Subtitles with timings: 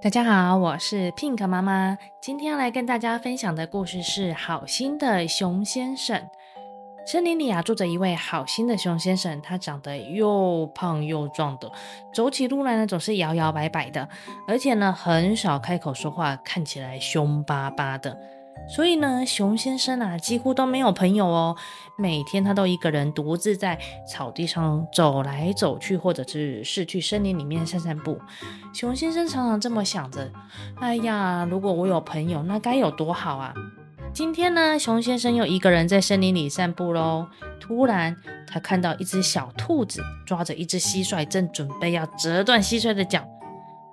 [0.00, 1.98] 大家好，我是 Pink 妈妈。
[2.22, 6.30] 今天来跟大家分享的故事是好心的熊先生。
[7.10, 11.72] 森林里啊，住着一位好心的熊先生，他长得又胖又壮的，
[12.12, 14.06] 走起路来呢总是摇摇摆摆的，
[14.46, 18.14] 而且呢很少开口说话，看起来凶巴巴的。
[18.68, 21.56] 所以呢，熊先生啊，几乎都没有朋友哦。
[21.96, 28.20] 每天他都一个人独自在草地上走来走去，或者是是去森林里面散散步。
[28.74, 30.30] 熊先生常常这么想着：
[30.78, 33.54] 哎呀，如果我有朋友，那该有多好啊！
[34.12, 37.28] 今天呢，熊先生又一个人在森林里散步喽。
[37.60, 38.16] 突然，
[38.46, 43.24] 他看到一只小兔子抓着一只蟋蟀，正准备要折断蟋蟀的脚。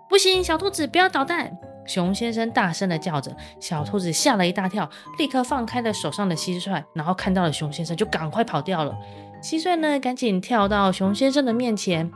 [0.10, 1.52] 不行，小兔子，不要捣蛋！
[1.86, 4.90] 熊先生大声的叫着，小兔子吓了一大跳，
[5.20, 8.96] 立刻放开了手上的蟋蟀，然后看到了熊先生就赶快跑掉了。
[9.44, 12.10] 蟋蟀呢，赶紧跳到熊先生的面前。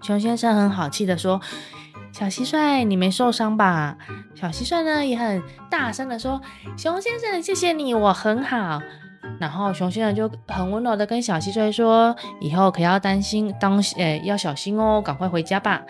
[0.00, 1.40] 熊先生很好气的说
[2.12, 3.96] ：“小蟋蟀，你没受伤吧？”
[4.34, 6.40] 小蟋蟀呢，也很大声的说
[6.76, 8.80] ：“熊先生，谢谢你，我很好。”
[9.38, 15.82] 然后熊先生就很温柔的跟小蟋蟀说：“以后可要担心，当诶要小心哦，赶快回家吧。”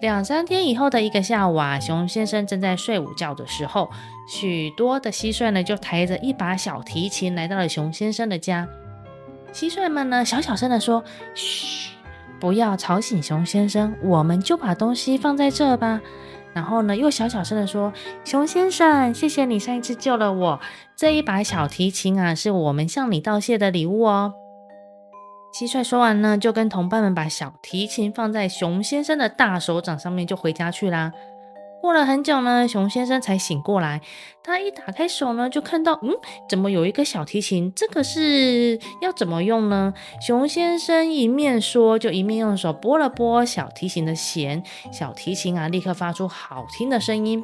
[0.00, 3.88] 两三天以后的一个下午啊，熊先生正在睡午觉的时候，
[4.28, 8.66] 许多的蟋蟀呢就抬着一把小提琴来到了熊先生的家。
[9.52, 11.04] 蟋蟀们呢小小声的说
[11.36, 11.90] ：“嘘，
[12.42, 16.00] 不要吵醒熊先生，我们就把东西放在这吧。”
[16.52, 17.92] 然后呢又小小声的说
[18.26, 20.60] ：“熊先生，谢谢你上一次救了我，
[20.96, 24.34] 这一把小提琴啊是我们向你道谢的礼物哦。”
[25.54, 31.12] 蟋蟀说完呢，就跟同伴们把小提琴放在熊先生的大手掌上面，就回家去啦。
[31.82, 34.00] 过了很久呢，熊先生才醒过来。
[34.44, 36.10] 他一打开手呢，就看到，嗯，
[36.48, 37.72] 怎么有一个小提琴？
[37.74, 39.92] 这个是要怎么用呢？
[40.24, 44.62] 熊先生一面说，就一面用手拨了拨小提琴的弦，
[44.92, 47.42] 小提琴啊，立刻发出好听的声音。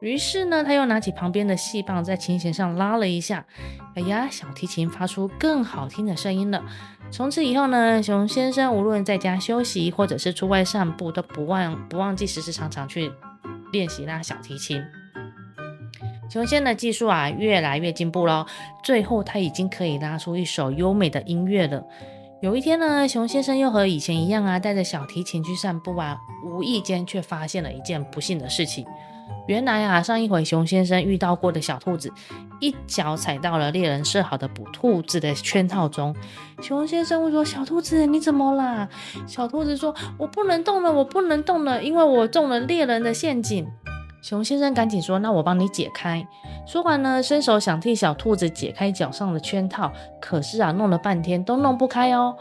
[0.00, 3.46] 于是呢，他又拿起旁边的细棒，在琴弦上拉了一下。
[3.94, 6.60] 哎呀，小提琴发出更好听的声音了。
[7.12, 13.12] 从此以后呢，熊先生无论在家休息，或者是出外散步，都不忘不忘记时时常常去
[13.72, 14.82] 练习拉小提琴。
[16.30, 18.46] 琼先的技术啊，越来越进步喽。
[18.84, 21.84] 最后，他已经可以拉出一首优美的音乐了。
[22.42, 28.86] 有一天呢，熊先生又和以前一样啊，带着小提琴去散步啊，无意间却发现了一件不幸的事情。
[29.46, 32.10] 原来啊，上一回熊先生遇到过的小兔子，
[32.58, 36.16] 一脚踩到了猎人设好的捕兔子的圈套中。
[36.62, 38.88] 熊先生问说：“小兔子，你怎么啦？”
[39.28, 43.66] 小兔子说：“我不能动了，我不能动了，因为我中了猎人的陷阱。”
[44.22, 46.26] 熊先生赶紧说：“那我帮你解开。”
[46.66, 52.36] 说完呢，伸手想替小兔子解开脚上的圈套，可是啊，弄了半天都弄不开哦。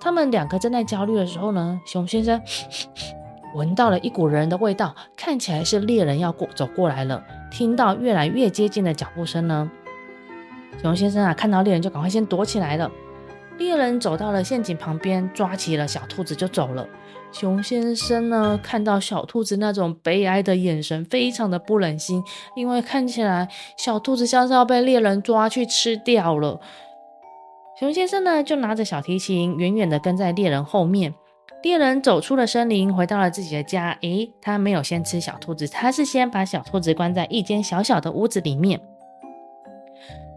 [0.00, 2.40] 他们两个正在焦虑的时候呢，熊先生。
[3.54, 7.22] 闻到了一股人的味道，看起来是猎人要过走过来了。
[7.52, 9.70] 听到越来越接近的脚步声呢，
[10.82, 12.90] 熊先生啊，看到猎人就赶快先躲起来了。
[13.58, 16.86] 猎人走到了陷阱旁边，抓起了小兔子就走了。
[17.32, 22.22] 熊先生呢，看到小兔子那种悲哀的眼神，非常的不忍心，
[22.54, 26.60] 因为看起来小兔子像是要被猎人抓去吃掉了。
[27.78, 31.14] 熊先生呢，就拿着小提琴，远远的跟在猎人后面。
[31.62, 33.96] 猎人走出了森林，回到了自己的家。
[34.02, 38.80] 诶，他没有先吃小兔子，他是先把小兔子关在一间小小的屋子里面。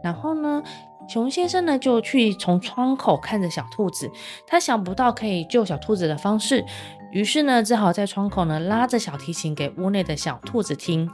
[0.01, 0.63] 然后呢，
[1.07, 4.11] 熊先生呢就去从窗口看着小兔子，
[4.45, 6.65] 他想不到可以救小兔子的方式，
[7.11, 11.09] 于是呢，只好在窗口呢拉着小提琴给屋内的小兔子听。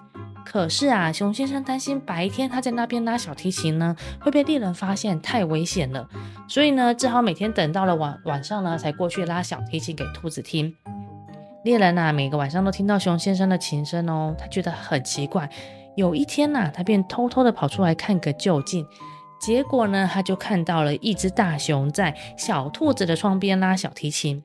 [0.45, 6.05] 可是啊，熊先生担心白天他在那边拉小提琴呢，会被猎人发现，太危险了。
[6.49, 10.75] 所以呢，只好每天等到了晚晚上呢，才过去拉小提琴给兔子听。
[11.63, 15.49] 猎人啊，每个晚上都听到熊先生的琴声哦，他觉得很奇怪。
[15.95, 18.85] 有一天呐，他便偷偷的跑出来看个究竟。
[19.43, 24.41] 结果呢，他就看到了一只大熊在小兔子的窗边拉小提琴。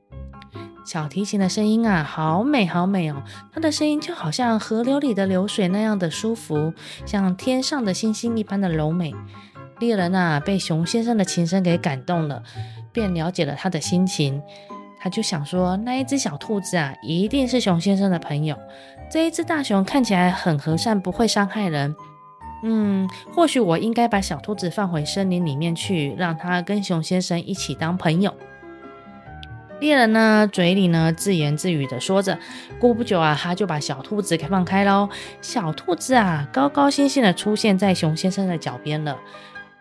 [0.85, 3.23] 小提琴的声音啊，好美好美哦！
[3.53, 6.73] 它的声音就好像河流里的流水那样的舒服，
[7.07, 9.15] 像天上的星星一般的柔美。
[9.79, 12.43] 猎人啊，被熊先生的琴声给感动了，
[12.93, 14.43] 便了解了他的心情。
[14.99, 18.59] 他就想说，那一只小兔子啊，一定是熊先生的朋友。
[19.09, 21.95] 这一只大熊看起来很和善，不会伤害人。
[22.63, 28.35] 嗯，或许我应该把小兔子放回森林里面去，让它跟熊先生一起当朋友。
[29.81, 32.37] 猎人呢，嘴里呢自言自语的说着。
[32.81, 35.09] 过不久啊，他就把小兔子给放开喽。
[35.41, 39.17] 小兔子啊，高高兴兴的出现在熊先生的脚边了。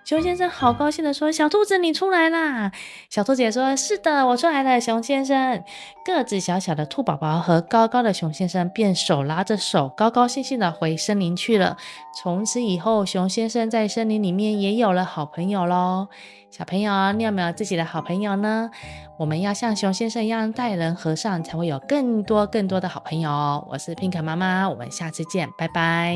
[0.08, 2.72] 熊先生好高兴地说：“小兔子，你出来啦！”
[3.12, 5.62] 小兔子也说：“是的，我出来了。”熊先生，
[6.06, 11.76] 个子小小的兔宝宝和高高的熊先生便手拉着手，高高兴兴地回森林去了。
[12.16, 16.08] 从此以后，熊先生在森林里面也有了好朋友喽。
[16.50, 18.72] 小朋友，你有没有自己的好朋友呢？
[19.20, 23.68] 我们要像熊先生一样待人和善，才会有更多更多的好朋友哦。
[23.70, 26.16] 我是 Pink 妈妈，我们下次见，拜拜。